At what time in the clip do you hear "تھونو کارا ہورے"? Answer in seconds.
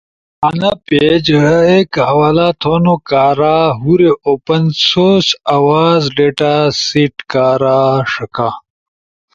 2.61-4.11